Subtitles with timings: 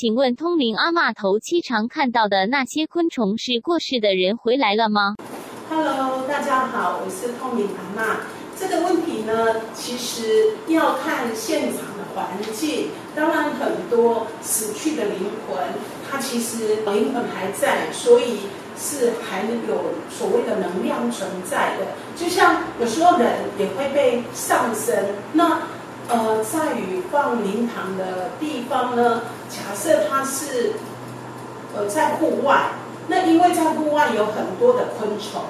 [0.00, 5.16] 请问通灵阿嬷头七常看到的那些昆虫是过世的人回来了吗
[5.68, 8.16] ？Hello，大家好，我是通灵阿嬷。
[8.58, 12.88] 这个问题呢，其实要看现场的环境。
[13.14, 15.62] 当然，很多死去的灵魂，
[16.10, 18.38] 它其实灵魂还在，所以
[18.78, 21.88] 是还有所谓的能量存在的。
[22.16, 24.96] 就像有时候人也会被上升，
[25.34, 25.58] 那。
[26.12, 30.74] 呃，在于放灵堂的地方呢，假设它是
[31.76, 32.70] 呃在户外，
[33.08, 35.42] 那因为在户外有很多的昆虫，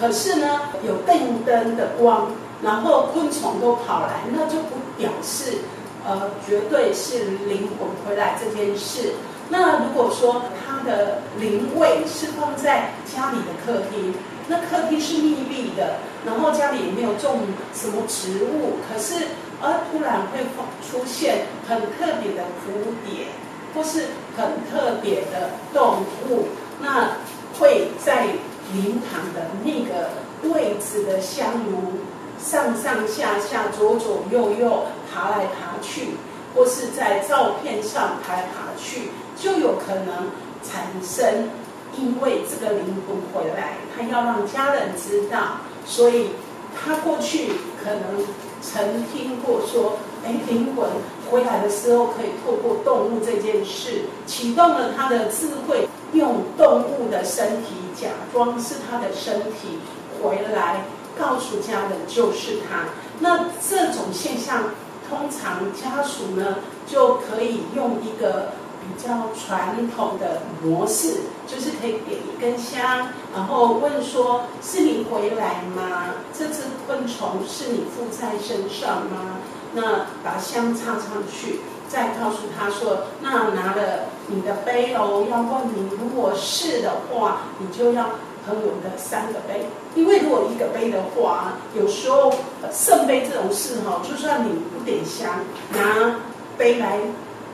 [0.00, 2.32] 可是呢有电灯的光，
[2.62, 5.58] 然后昆虫都跑来，那就不表示
[6.06, 9.12] 呃绝对是灵魂回来这件事。
[9.50, 14.14] 那如果说它的灵位是放在家里的客厅，
[14.48, 17.40] 那客厅是密闭的，然后家里也没有种
[17.74, 19.26] 什么植物，可是。
[19.64, 20.40] 而突然会
[20.82, 23.28] 出现很特别的蝴蝶，
[23.74, 26.48] 或是很特别的动物，
[26.80, 27.16] 那
[27.58, 28.26] 会在
[28.72, 30.10] 灵堂的那个
[30.54, 32.00] 位置的香炉
[32.38, 36.10] 上上下下、左左右右爬来爬去，
[36.54, 40.30] 或是在照片上爬来爬去，就有可能
[40.62, 41.48] 产生。
[41.96, 46.30] 因为这个灵魂回来，他要让家人知道，所以
[46.74, 48.24] 他过去可能。
[48.64, 50.88] 曾听过说，哎，灵魂
[51.30, 59.78] 回来的时候可以透过动物这件事，启动了他的智慧，用动物的身体假装是他的身体
[60.22, 60.84] 回来，
[61.18, 62.88] 告诉家人就是他。
[63.20, 64.70] 那这种现象，
[65.08, 68.52] 通常家属呢就可以用一个。
[68.82, 76.06] 比较传统的模式，就是可以点一根香，然后问说：“是你回来吗？
[76.36, 79.38] 这只昆虫是你附在身上吗？”
[79.74, 88.04] 那把香插上去，再告诉他说：“那拿了你的杯哦，要问你，如果是的话，你就要
[88.46, 92.32] 喝我们的三个杯，因为如果一个杯的话，有时候
[92.72, 95.40] 圣杯这种事哈，就算你不点香，
[95.72, 96.20] 拿
[96.56, 96.98] 杯来。”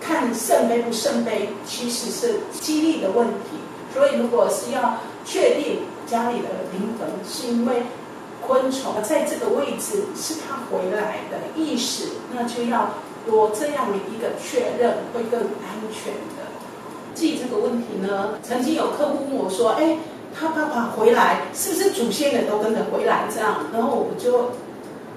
[0.00, 3.56] 看圣杯不圣杯，其实是激励的问题。
[3.94, 7.84] 所以，如果是要确定家里的灵魂是因为
[8.46, 12.90] 昆虫在这个位置是他回来的意识，那就要
[13.26, 16.44] 多这样的一个确认，会更安全的。
[17.14, 19.98] 记这个问题呢，曾经有客户问我说：“哎，
[20.38, 24.50] 他爸爸回来是不是祖先也都跟着回来？”这样，然后我就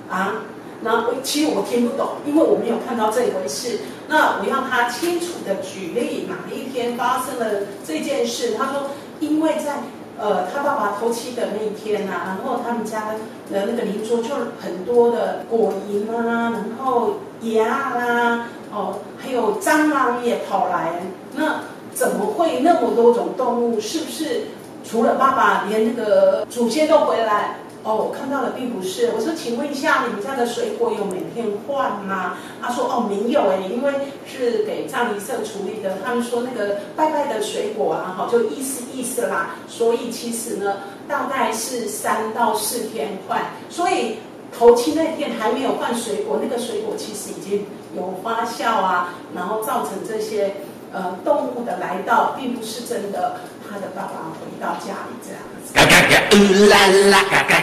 [0.09, 0.43] 啊。
[0.81, 3.79] 那我其实我听不懂，因为我没有看到这一回事。
[4.07, 8.53] 那我要他清楚的举例哪一天发生了这件事。
[8.53, 9.79] 他说，因为在
[10.19, 13.09] 呃他爸爸头七的那一天呐，然后他们家
[13.51, 21.01] 的那个邻桌就很多的果蝇啊，然后鸭啊，哦，还有蟑螂也跑来。
[21.35, 21.61] 那
[21.93, 23.79] 怎么会那么多种动物？
[23.79, 24.47] 是不是
[24.83, 27.57] 除了爸爸，连那个祖先都回来？
[27.87, 29.11] 哦，我看到的并不是。
[29.15, 32.35] 我说，请问一下，你们家的水果有每天换吗？
[32.61, 33.93] 他说，哦，没有哎，因为
[34.25, 35.97] 是给葬仪社处理的。
[36.03, 39.55] 他们说那个拜拜的水果啊，哈，就意思意思啦。
[39.69, 43.41] 所以其实呢，大概是三到四天换。
[43.69, 44.17] 所以
[44.51, 47.65] 头七那天还没有换水果，那个水果其实已经
[47.95, 50.55] 有发酵啊，然后造成这些
[50.91, 53.37] 呃动物的来到，并不是真的。
[53.69, 55.73] 他的爸爸回到家里这样子。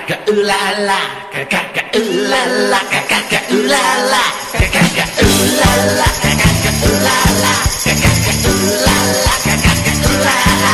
[0.06, 0.54] 嘎嘎嘎呜啦
[0.86, 1.00] 啦，
[1.32, 1.98] 嘎嘎嘎呜
[2.28, 2.36] 啦
[2.70, 3.76] 啦，嘎嘎嘎呜啦
[4.10, 4.18] 啦，
[4.52, 5.24] 嘎嘎嘎呜
[5.56, 5.62] 啦
[5.96, 7.08] 啦，嘎嘎嘎呜啦
[7.42, 7.46] 啦，
[7.84, 8.46] 嘎嘎嘎呜
[8.84, 8.88] 啦啦，嘎嘎嘎呜啦
[9.24, 10.28] 啦，嘎嘎嘎呜啦
[10.64, 10.66] 啦。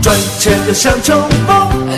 [0.00, 0.06] 赚
[0.38, 1.50] 钱的像冲锋，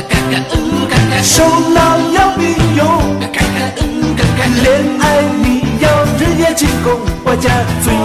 [0.09, 0.57] 嘎嘎呜
[0.89, 1.79] 嘎嘎，手脑
[2.13, 2.43] 要并
[2.77, 3.39] 用，嘎嘎
[3.83, 4.67] 呜嘎嘎，恋
[5.01, 5.05] 爱
[5.43, 5.45] 你
[5.81, 7.51] 要日夜进攻，我家
[7.85, 7.99] 最。